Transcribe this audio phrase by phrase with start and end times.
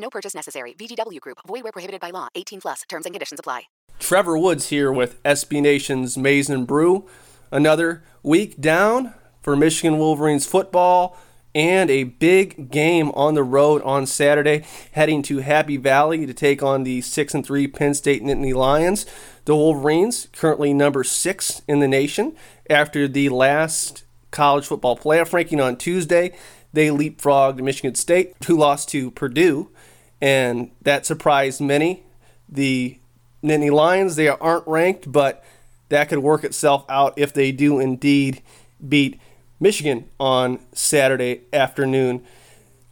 [0.00, 0.74] No purchase necessary.
[0.74, 1.38] VGW Group.
[1.46, 2.28] Void where prohibited by law.
[2.34, 2.82] 18 plus.
[2.88, 3.64] Terms and conditions apply.
[3.98, 7.06] Trevor Woods here with SB Nation's Maize and Brew.
[7.52, 9.12] Another week down
[9.42, 11.18] for Michigan Wolverines football
[11.54, 16.62] and a big game on the road on Saturday, heading to Happy Valley to take
[16.62, 19.04] on the six and three Penn State Nittany Lions.
[19.46, 22.36] The Wolverines currently number six in the nation
[22.68, 26.32] after the last college football playoff ranking on Tuesday.
[26.72, 29.70] They leapfrogged Michigan State, who lost to Purdue,
[30.20, 32.04] and that surprised many.
[32.48, 32.98] The
[33.42, 35.44] Nittany Lions they aren't ranked, but
[35.88, 38.42] that could work itself out if they do indeed
[38.86, 39.20] beat
[39.58, 42.24] Michigan on Saturday afternoon.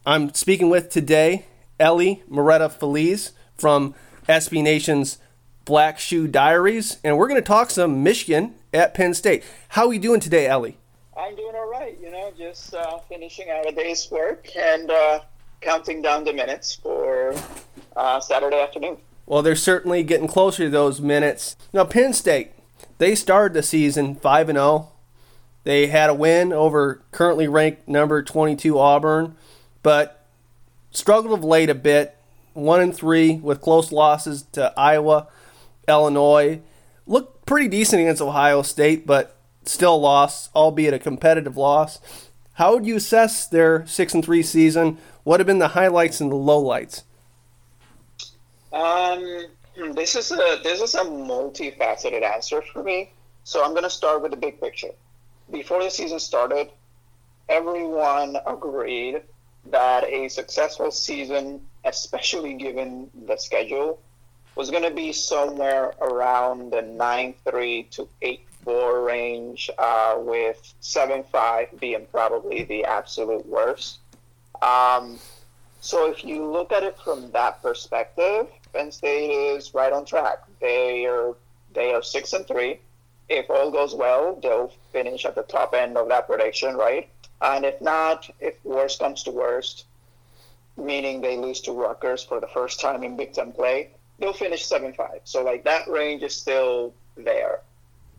[0.04, 1.46] I'm speaking with today
[1.78, 3.94] Ellie Moretta Feliz from
[4.28, 5.18] SB Nation's
[5.64, 9.44] Black Shoe Diaries, and we're going to talk some Michigan at Penn State.
[9.70, 10.78] How are you doing today, Ellie?
[11.18, 11.98] I'm doing all right.
[12.00, 15.20] You know, just uh, finishing out a day's work and uh,
[15.60, 17.34] counting down the minutes for
[17.96, 18.98] uh, Saturday afternoon.
[19.26, 21.56] Well, they're certainly getting closer to those minutes.
[21.72, 22.52] Now, Penn State,
[22.98, 24.92] they started the season 5 and 0
[25.64, 29.36] they had a win over currently ranked number 22 Auburn,
[29.82, 30.24] but
[30.90, 32.16] struggled of late a bit.
[32.54, 35.28] One and three with close losses to Iowa,
[35.86, 36.60] Illinois.
[37.06, 39.36] Looked pretty decent against Ohio State, but
[39.68, 42.00] still lost, albeit a competitive loss.
[42.54, 44.98] How would you assess their six and three season?
[45.24, 47.04] What have been the highlights and the lowlights?
[48.72, 49.46] Um,
[49.94, 53.12] this is a this is a multifaceted answer for me.
[53.44, 54.90] So I'm going to start with the big picture
[55.50, 56.70] before the season started,
[57.48, 59.22] everyone agreed
[59.70, 64.00] that a successful season, especially given the schedule,
[64.54, 70.74] was going to be somewhere around the 9 3 to 8 4 range, uh, with
[70.80, 74.00] 7 5 being probably the absolute worst.
[74.60, 75.18] Um,
[75.80, 80.40] so if you look at it from that perspective, Penn State is right on track.
[80.60, 81.34] They are
[81.72, 82.80] they are six and three
[83.28, 87.08] if all goes well, they'll finish at the top end of that prediction, right?
[87.40, 89.84] And if not, if worst comes to worst,
[90.76, 94.64] meaning they lose to Rutgers for the first time in Big Ten play, they'll finish
[94.66, 95.20] 7 5.
[95.24, 97.60] So, like, that range is still there.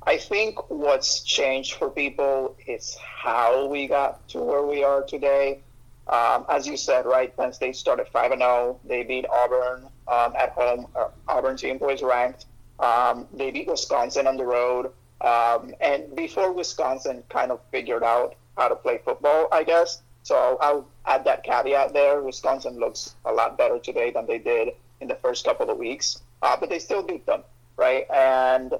[0.03, 5.59] I think what's changed for people is how we got to where we are today.
[6.07, 8.79] Um, as you said, right, Penn State started 5 0.
[8.85, 10.87] They beat Auburn um, at home.
[10.95, 12.45] Uh, Auburn team was ranked.
[12.79, 14.91] Um, they beat Wisconsin on the road.
[15.21, 20.01] Um, and before Wisconsin kind of figured out how to play football, I guess.
[20.23, 22.21] So I'll add that caveat there.
[22.21, 24.69] Wisconsin looks a lot better today than they did
[25.01, 27.43] in the first couple of weeks, uh, but they still beat them,
[27.77, 28.05] right?
[28.11, 28.73] And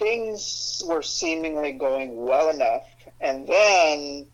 [0.00, 2.82] things were seemingly going well enough.
[3.20, 4.26] And then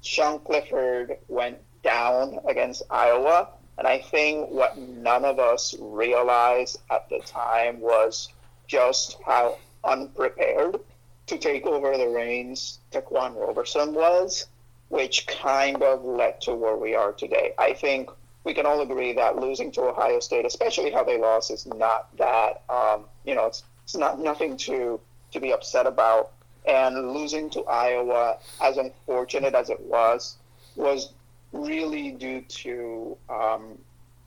[0.00, 3.48] Sean Clifford went down against Iowa.
[3.78, 8.30] And I think what none of us realized at the time was
[8.66, 10.80] just how unprepared
[11.26, 14.46] to take over the reins Ta'Quan Roberson was,
[14.88, 17.52] which kind of led to where we are today.
[17.58, 18.10] I think
[18.44, 22.14] we can all agree that losing to Ohio State, especially how they lost, is not
[22.16, 25.00] that um, you know it's, it's not nothing to
[25.32, 26.32] to be upset about.
[26.66, 30.36] And losing to Iowa, as unfortunate as it was,
[30.76, 31.12] was
[31.52, 33.78] really due to um,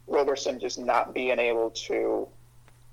[0.07, 2.27] Roberson just not being able to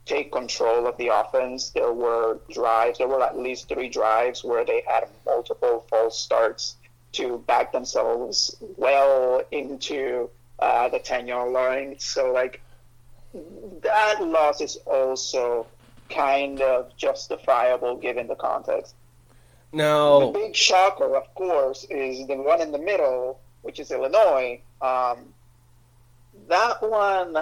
[0.05, 1.71] take control of the offense.
[1.71, 6.77] There were drives, there were at least three drives where they had multiple false starts
[7.13, 11.97] to back themselves well into uh, the 10 yard line.
[11.99, 12.61] So, like,
[13.83, 15.67] that loss is also
[16.11, 18.95] kind of justifiable given the context.
[19.73, 20.33] No.
[20.33, 24.61] The big shocker, of course, is the one in the middle, which is Illinois.
[24.83, 25.33] Um,
[26.49, 27.37] that one,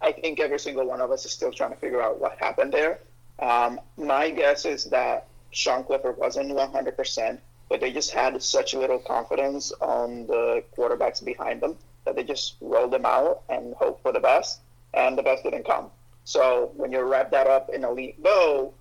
[0.00, 2.72] I think every single one of us is still trying to figure out what happened
[2.72, 3.00] there.
[3.38, 7.38] Um, my guess is that Sean Clifford wasn't 100%,
[7.68, 12.56] but they just had such little confidence on the quarterbacks behind them that they just
[12.60, 14.60] rolled them out and hoped for the best,
[14.94, 15.90] and the best didn't come.
[16.24, 18.72] So when you wrap that up in a neat bow,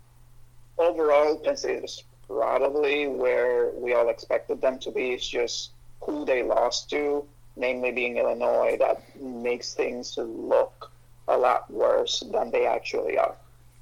[0.78, 5.12] overall, Penn State is probably where we all expected them to be.
[5.12, 5.72] It's just
[6.02, 10.92] who they lost to, namely being Illinois, that makes things look
[11.28, 13.36] a lot worse than they actually are.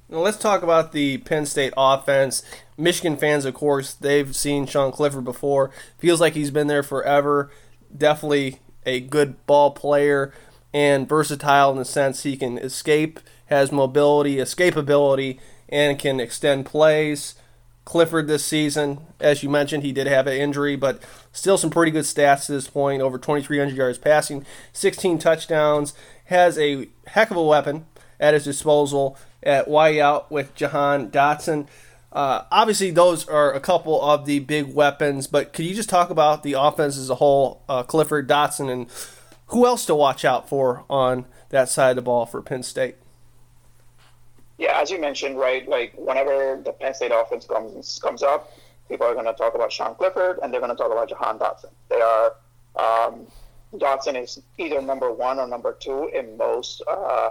[0.10, 2.42] Now let's talk about the Penn State offense.
[2.78, 5.70] Michigan fans, of course, they've seen Sean Clifford before.
[6.00, 7.52] Feels like he's been there forever.
[7.96, 10.34] Definitely a good ball player
[10.74, 17.36] and versatile in the sense he can escape, has mobility, escapability, and can extend plays.
[17.86, 21.02] Clifford this season, as you mentioned, he did have an injury, but
[21.32, 23.02] still some pretty good stats to this point.
[23.02, 25.94] Over 2,300 yards passing, 16 touchdowns,
[26.26, 27.88] has a heck of a weapon
[28.20, 31.68] at his disposal at wideout with Jahan Dotson.
[32.12, 36.12] Uh, obviously, those are a couple of the big weapons, but could you just talk
[36.12, 38.88] about the offense as a whole, uh, Clifford, Dotson, and
[39.50, 42.96] who else to watch out for on that side of the ball for Penn State?
[44.58, 48.52] Yeah, as you mentioned, right, like whenever the Penn State offense comes comes up,
[48.88, 51.40] people are going to talk about Sean Clifford and they're going to talk about Jahan
[51.40, 51.72] Dotson.
[51.90, 52.34] They are
[52.76, 53.28] um,
[53.74, 57.30] Dotson is either number one or number two in most uh,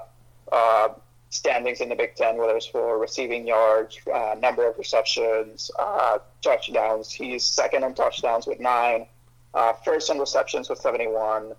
[0.53, 0.89] uh,
[1.31, 6.19] standings in the Big Ten, whether it's for receiving yards, uh, number of receptions, uh,
[6.43, 7.11] touchdowns.
[7.11, 9.07] He's second in touchdowns with nine,
[9.55, 11.53] uh, first in receptions with 71,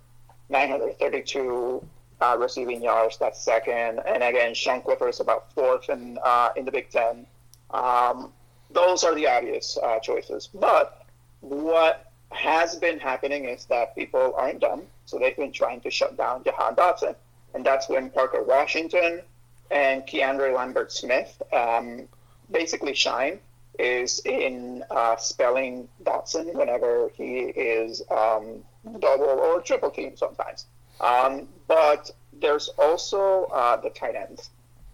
[0.50, 1.82] 932
[2.20, 3.16] uh, receiving yards.
[3.18, 4.00] That's second.
[4.06, 7.26] And again, Sean Clifford is about fourth in uh, in the Big Ten.
[7.70, 8.32] Um,
[8.70, 10.48] those are the obvious uh, choices.
[10.52, 11.06] But
[11.40, 16.16] what has been happening is that people aren't dumb, so they've been trying to shut
[16.16, 17.14] down Jahan Dotson,
[17.54, 19.22] and that's when Parker Washington
[19.70, 22.08] and Keandre Lambert Smith um,
[22.50, 23.40] basically shine.
[23.78, 28.62] Is in uh, spelling Dotson whenever he is um,
[28.98, 30.66] double or triple team sometimes.
[31.00, 32.10] Um, but
[32.40, 34.50] there's also uh, the tight ends.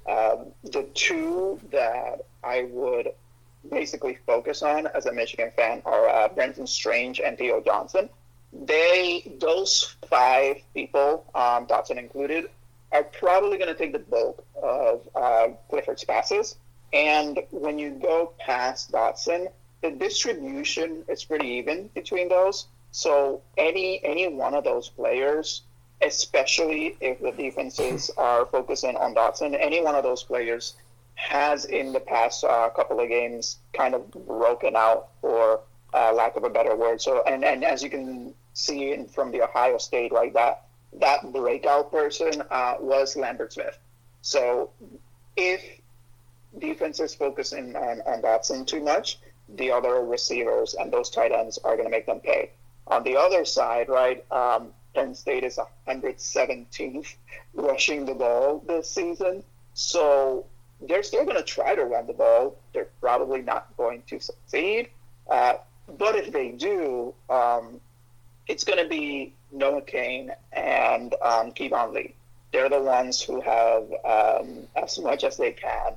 [0.08, 3.08] Um, the two that I would
[3.70, 8.08] basically focus on as a Michigan fan are uh, Brenton Strange and Theo Johnson.
[8.52, 12.48] They, those five people, um, Dotson included,
[12.92, 16.56] are probably going to take the bulk of uh, Clifford's passes.
[16.92, 19.48] And when you go past Dotson,
[19.82, 22.68] the distribution is pretty even between those.
[22.96, 25.64] So any any one of those players,
[26.00, 30.76] especially if the defenses are focusing on Dotson, any one of those players
[31.14, 35.60] has in the past uh, couple of games kind of broken out, for
[35.92, 37.02] uh, lack of a better word.
[37.02, 41.30] So and and as you can see in, from the Ohio State, right, that that
[41.34, 43.78] breakout person uh, was Lambert Smith.
[44.22, 44.70] So
[45.36, 45.62] if
[46.58, 49.18] defenses focusing on, on Dotson too much,
[49.50, 52.52] the other receivers and those tight ends are going to make them pay.
[52.88, 57.14] On the other side, right, um, Penn State is 117th
[57.54, 59.42] rushing the ball this season.
[59.74, 60.46] So
[60.80, 62.56] they're still going to try to run the ball.
[62.72, 64.88] They're probably not going to succeed.
[65.28, 65.54] Uh,
[65.98, 67.80] but if they do, um,
[68.46, 72.14] it's going to be Noah Cain and um, Keyvone Lee.
[72.52, 75.94] They're the ones who have, um, as much as they can,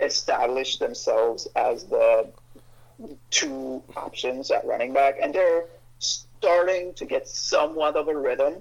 [0.00, 2.28] established themselves as the
[3.30, 5.66] two options at running back, and they're
[6.42, 8.54] starting to get somewhat of a rhythm.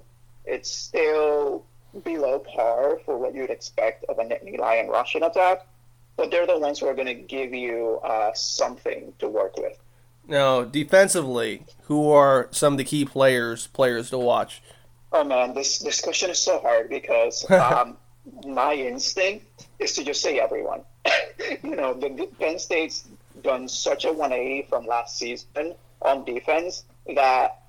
[0.46, 1.66] It's still
[2.04, 5.66] below par for what you'd expect of a Nittany Lion rushing attack,
[6.16, 9.80] but they're the ones who are going to give you uh, something to work with.
[10.28, 14.62] Now, defensively, who are some of the key players players to watch?
[15.12, 17.98] Oh man, this this question is so hard because um,
[18.46, 20.82] my instinct is to just say everyone.
[21.64, 23.08] you know, the Penn State's
[23.42, 25.74] done such a 180 from last season
[26.04, 26.84] on defense
[27.16, 27.61] that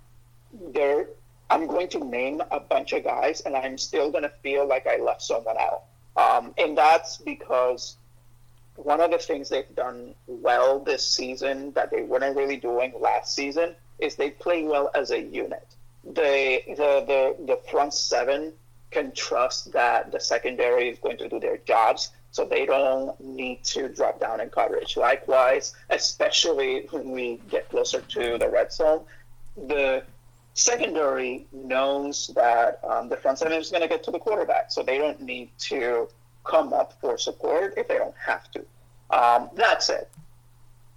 [0.52, 1.08] they're.
[1.50, 4.86] I'm going to name a bunch of guys, and I'm still going to feel like
[4.86, 5.82] I left someone out.
[6.16, 7.96] Um, and that's because
[8.76, 13.34] one of the things they've done well this season that they weren't really doing last
[13.34, 15.66] season is they play well as a unit.
[16.04, 18.52] The the the, the front seven
[18.90, 23.62] can trust that the secondary is going to do their jobs, so they don't need
[23.64, 24.96] to drop down in coverage.
[24.96, 29.02] Likewise, especially when we get closer to the red zone,
[29.56, 30.02] the
[30.54, 34.82] secondary knows that um, the front seven is going to get to the quarterback, so
[34.82, 36.08] they don't need to
[36.44, 38.60] come up for support if they don't have to.
[39.10, 40.06] Um, that said,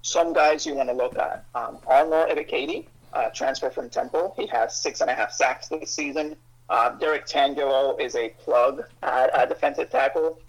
[0.01, 1.45] some guys you want to look at.
[1.55, 4.33] Um, Arnold Ebiketie, uh, transfer from Temple.
[4.37, 6.35] He has six and a half sacks this season.
[6.69, 10.39] Uh, Derrick Tangelo is a plug at, at defensive tackle.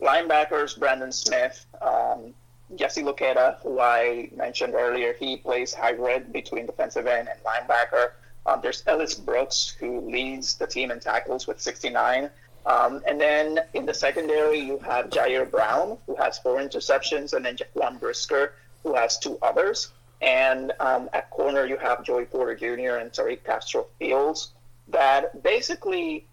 [0.00, 2.32] Linebackers, Brandon Smith, um,
[2.76, 8.12] Jesse Luketa, who I mentioned earlier, he plays hybrid between defensive end and linebacker.
[8.46, 12.30] Um, there's Ellis Brooks, who leads the team in tackles with 69.
[12.66, 17.44] Um, and then in the secondary, you have Ji'Ayir Brown, who has four interceptions, and
[17.44, 19.92] then Jaquan Brisker, who has two others.
[20.20, 22.96] And um, at corner, you have Joey Porter Jr.
[22.96, 24.52] and Tariq Castro Fields
[24.88, 26.26] that basically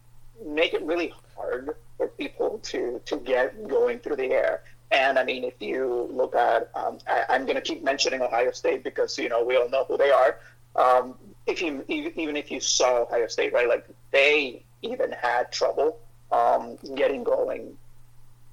[0.46, 4.62] make it really hard for people to, to get going through the air.
[4.92, 8.52] And I mean, if you look at, um, I, am going to keep mentioning Ohio
[8.52, 10.40] State because, you know, we all know who they are.
[10.76, 11.16] Um,
[11.48, 16.00] if you, even if you saw Ohio State, right, like they even had trouble
[16.32, 17.78] um, getting going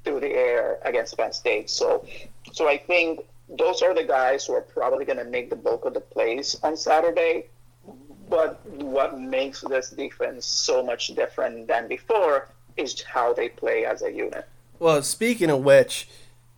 [0.04, 1.70] through the air against Penn State.
[1.70, 2.04] So,
[2.52, 5.84] so I think those are the guys who are probably going to make the bulk
[5.84, 7.46] of the plays on Saturday.
[8.28, 14.02] But what makes this defense so much different than before is how they play as
[14.02, 14.48] a unit.
[14.78, 16.08] Well, speaking of which,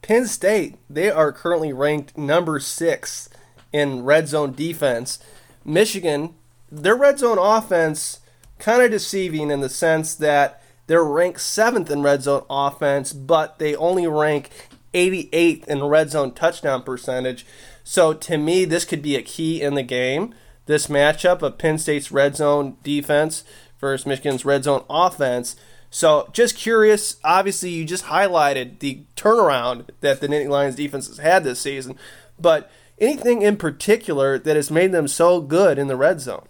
[0.00, 3.28] Penn State, they are currently ranked number six
[3.72, 5.18] in red zone defense.
[5.64, 6.34] Michigan,
[6.70, 8.20] their red zone offense,
[8.58, 13.58] kind of deceiving in the sense that they're ranked seventh in red zone offense, but
[13.58, 14.50] they only rank
[14.92, 17.46] 88th in red zone touchdown percentage.
[17.82, 20.34] So to me, this could be a key in the game.
[20.66, 23.44] This matchup of Penn State's red zone defense
[23.80, 25.56] versus Michigan's red zone offense.
[25.90, 31.18] So just curious, obviously you just highlighted the turnaround that the Nittany Lions defense has
[31.18, 31.96] had this season,
[32.38, 36.48] but anything in particular that has made them so good in the red zone?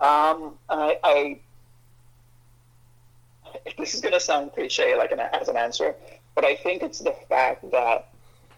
[0.00, 1.38] Um, I, I
[3.78, 5.94] this is going to sound cliche like an, as an answer,
[6.34, 8.08] but I think it's the fact that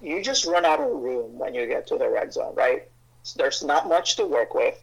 [0.00, 2.88] you just run out of room when you get to the red zone, right?
[3.22, 4.80] So there's not much to work with.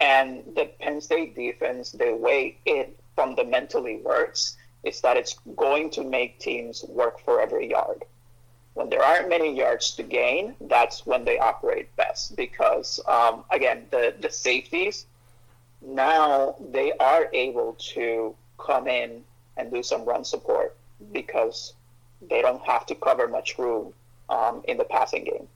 [0.00, 6.04] And the Penn State defense, the way it fundamentally works, is that it's going to
[6.04, 8.04] make teams work for every yard.
[8.78, 13.86] When there aren't many yards to gain, that's when they operate best because, um, again,
[13.90, 15.06] the, the safeties,
[15.82, 19.24] now they are able to come in
[19.56, 20.76] and do some run support
[21.10, 21.72] because
[22.22, 23.92] they don't have to cover much room
[24.28, 25.48] um, in the passing game.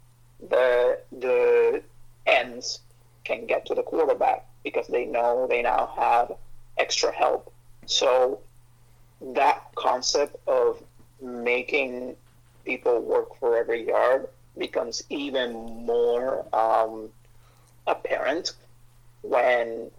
[0.51, 1.81] The the
[2.27, 2.81] ends
[3.23, 6.33] can get to the quarterback because they know they now have
[6.77, 7.53] extra help.
[7.87, 8.41] So
[9.21, 10.83] that concept of
[11.21, 12.17] making
[12.65, 14.29] people work for every yard
[14.59, 17.09] becomes even more um,
[17.87, 18.53] apparent
[19.23, 19.91] when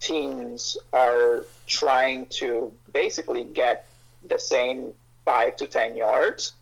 [0.00, 3.86] teams are trying to basically get
[4.28, 4.92] the same
[5.24, 6.52] five to ten yards,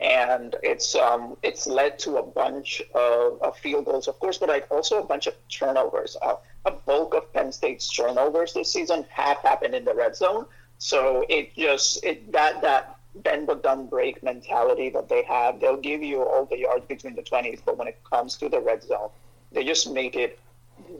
[0.00, 4.48] and it's um, it's led to a bunch of, of field goals, of course, but
[4.48, 6.16] like also a bunch of turnovers.
[6.22, 10.46] Uh, a bulk of Penn State's turnovers this season have happened in the red zone,
[10.78, 15.60] so it just it that that bend but don't break mentality that they have.
[15.60, 18.60] They'll give you all the yards between the twenties, but when it comes to the
[18.60, 19.10] red zone,
[19.52, 20.38] they just make it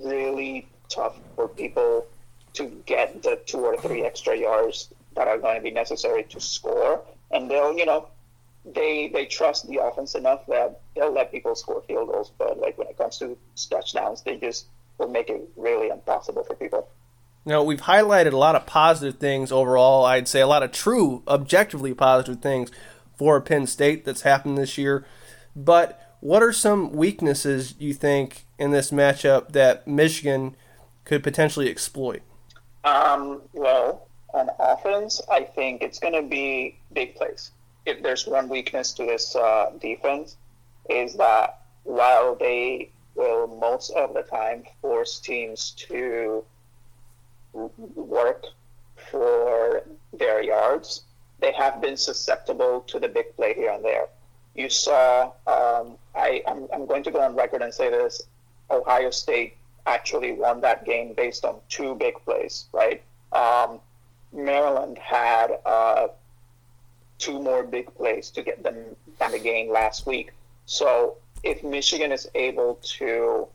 [0.02, 2.06] really tough for people
[2.54, 6.40] to get the two or three extra yards that are going to be necessary to
[6.40, 7.02] score.
[7.30, 8.08] And they'll, you know,
[8.64, 12.32] they they trust the offense enough that they'll let people score field goals.
[12.38, 13.36] But like when it comes to
[13.70, 14.66] touchdowns, they just
[14.98, 16.88] will make it really impossible for people.
[17.48, 20.04] Now we've highlighted a lot of positive things overall.
[20.04, 22.70] I'd say a lot of true, objectively positive things
[23.16, 25.06] for Penn State that's happened this year.
[25.56, 30.56] But what are some weaknesses you think in this matchup that Michigan
[31.06, 32.20] could potentially exploit?
[32.84, 37.52] Um, well, on offense, I think it's going to be big plays.
[37.86, 40.36] If there's one weakness to this uh, defense,
[40.90, 46.44] is that while they will most of the time force teams to
[47.52, 48.44] work
[49.10, 51.02] for their yards.
[51.40, 54.08] They have been susceptible to the big play here and there.
[54.54, 58.22] You saw, um, I, I'm, I'm going to go on record and say this
[58.70, 63.02] Ohio State actually won that game based on two big plays, right?
[63.32, 63.80] Um,
[64.32, 66.08] Maryland had uh,
[67.18, 68.76] two more big plays to get them
[69.18, 70.32] down the game last week.
[70.66, 73.46] So if Michigan is able to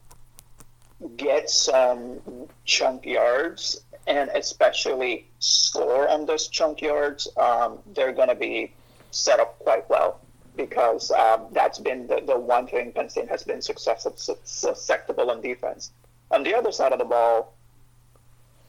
[1.18, 2.20] get some
[2.66, 8.74] chunk yards and especially score on those chunk yards, um, they're going to be
[9.12, 10.20] set up quite well
[10.56, 15.42] because um, that's been the, the one thing Penn State has been successful, susceptible on
[15.42, 15.92] defense.
[16.32, 17.54] On the other side of the ball,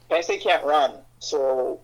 [0.09, 1.81] Penn State can't run, so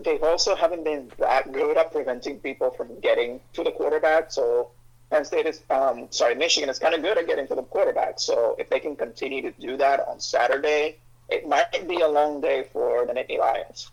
[0.00, 4.30] they also haven't been that good at preventing people from getting to the quarterback.
[4.30, 4.70] So
[5.10, 8.20] Penn State is, um, sorry, Michigan is kind of good at getting to the quarterback.
[8.20, 10.98] So if they can continue to do that on Saturday,
[11.28, 13.90] it might be a long day for the Nittany Lions.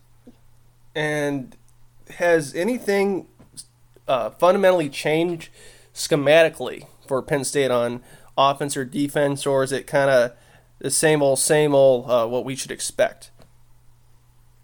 [0.94, 1.56] And
[2.18, 3.28] has anything
[4.08, 5.50] uh, fundamentally changed
[5.94, 8.02] schematically for Penn State on
[8.38, 10.34] offense or defense, or is it kind of
[10.80, 13.32] the same old, same old, uh, what we should expect?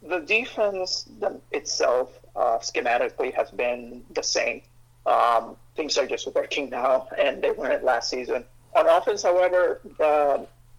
[0.04, 1.10] The defense
[1.52, 4.62] itself, uh, schematically, has been the same.
[5.06, 8.44] Um, things are just working now, and they weren't last season.
[8.76, 9.82] On offense, however,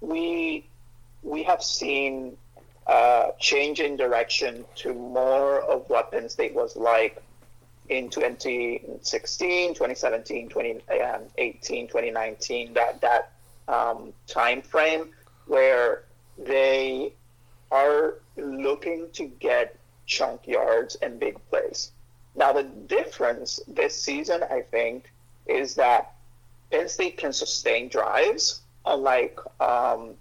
[0.00, 0.66] we
[1.22, 2.36] we have seen
[2.86, 7.22] uh, change in direction to more of what Penn State was like
[7.88, 13.32] in 2016, 2017, 2018, 2019, that that
[13.68, 15.10] um, time frame
[15.46, 16.04] where
[16.38, 17.12] they
[17.70, 21.92] are looking to get chunk yards and big plays.
[22.34, 25.12] Now the difference this season, I think,
[25.46, 26.14] is that
[26.70, 30.14] Penn State can sustain drives, unlike um,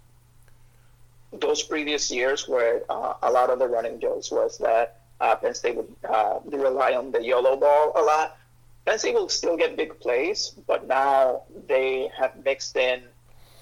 [1.31, 5.53] those previous years where uh, a lot of the running jokes was that uh, Penn
[5.53, 8.37] State would uh, rely on the yellow ball a lot.
[8.85, 13.01] Penn State will still get big plays, but now they have mixed in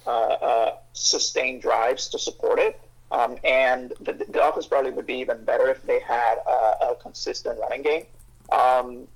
[0.08, 2.80] uh, uh sustained drives to support it.
[3.12, 6.96] Um, and the, the, offense probably would be even better if they had a, a
[7.02, 8.06] consistent running game.
[8.52, 9.08] Um,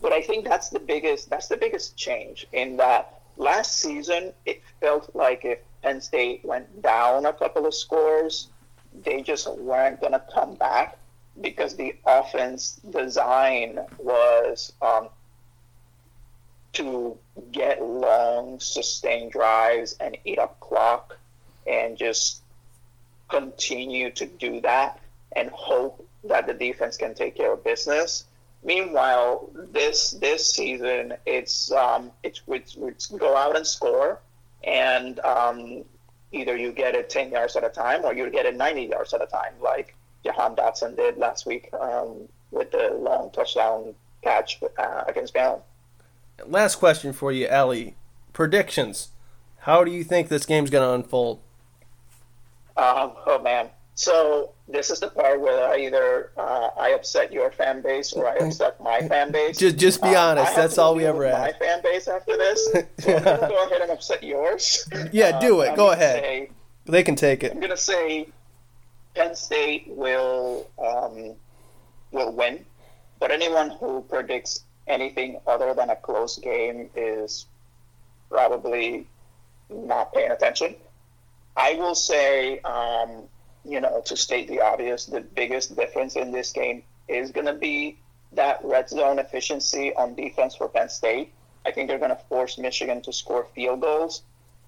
[0.00, 4.62] but I think that's the biggest that's the biggest change in that last season it
[4.80, 8.48] felt like if Penn State went down a couple of scores,
[9.04, 10.98] they just weren't going to come back
[11.40, 15.08] because the offense design was um,
[16.74, 17.16] to
[17.50, 21.18] get long, sustained drives and eat up clock
[21.66, 22.42] and just
[23.28, 25.00] continue to do that
[25.34, 28.24] and hope that the defense can take care of business.
[28.64, 34.20] Meanwhile, this this season, it's um, it's, it's, it's go out and score,
[34.62, 35.84] and um,
[36.30, 39.12] either you get it ten yards at a time or you get it ninety yards
[39.14, 44.60] at a time, like Jahan Dotson did last week um, with the long touchdown catch
[44.78, 45.62] uh, against Maryland.
[46.46, 47.96] Last question for you, Ellie.
[48.32, 49.08] Predictions.
[49.58, 51.40] How do you think this game's going to unfold?
[52.76, 53.68] Um, oh man.
[53.94, 58.28] So this is the part where I either uh, I upset your fan base or
[58.28, 59.58] I upset my fan base.
[59.58, 60.56] Just, just be um, honest.
[60.56, 61.60] That's all we ever ask.
[61.60, 62.68] My fan base after this.
[63.02, 64.88] So I'm gonna go ahead and upset yours.
[65.12, 65.70] Yeah, do it.
[65.70, 66.22] Um, go ahead.
[66.22, 66.50] Say,
[66.86, 67.52] they can take it.
[67.52, 68.28] I'm gonna say
[69.14, 71.34] Penn State will um,
[72.12, 72.64] will win,
[73.18, 77.46] but anyone who predicts anything other than a close game is
[78.30, 79.06] probably
[79.68, 80.76] not paying attention.
[81.56, 83.24] I will say, um,
[83.64, 87.54] you know, to state the obvious, the biggest difference in this game is going to
[87.54, 87.98] be
[88.32, 91.32] that red zone efficiency on defense for Penn State.
[91.64, 94.22] I think they're going to force Michigan to score field goals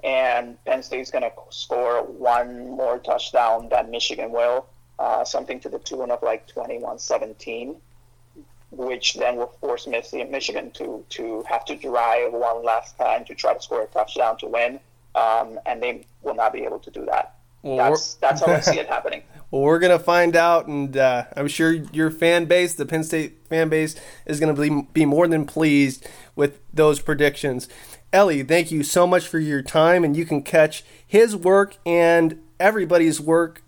[0.04, 4.66] and Penn State's going to score one more touchdown than Michigan will,
[4.98, 7.76] uh, something to the tune of like 21-17,
[8.70, 13.54] which then will force Michigan to to have to drive one last time to try
[13.54, 14.78] to score a touchdown to win,
[15.14, 17.37] um, and they will not be able to do that.
[17.64, 19.22] Well, that's that's how I see it happening.
[19.50, 23.38] Well, we're gonna find out, and uh, I'm sure your fan base, the Penn State
[23.48, 23.96] fan base,
[24.27, 27.68] is gonna be be more than pleased with those predictions.
[28.12, 32.40] Ellie, thank you so much for your time, and you can catch his work and
[32.61, 33.62] everybody's work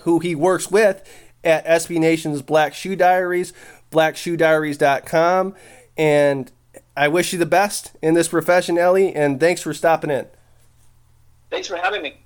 [0.00, 1.08] who he works with
[1.44, 3.52] at SB Nation's Black Shoe Diaries,
[3.90, 5.54] blackshoediaries.com.
[5.96, 6.52] And
[6.96, 10.26] I wish you the best in this profession, Ellie, and thanks for stopping in.
[11.50, 12.18] Thanks for having me.